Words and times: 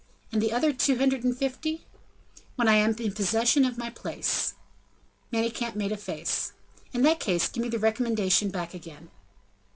"And 0.31 0.41
the 0.41 0.51
other 0.51 0.73
two 0.73 0.97
hundred 0.97 1.23
and 1.23 1.37
fifty?" 1.37 1.85
"When 2.55 2.67
I 2.67 2.73
am 2.77 2.95
in 2.95 3.11
possession 3.13 3.65
of 3.65 3.77
my 3.77 3.91
place." 3.91 4.55
Manicamp 5.31 5.75
made 5.75 5.91
a 5.91 5.95
face. 5.95 6.53
"In 6.91 7.03
that 7.03 7.19
case 7.19 7.47
give 7.47 7.61
me 7.61 7.69
the 7.69 7.77
recommendation 7.77 8.49
back 8.49 8.73
again." 8.73 9.11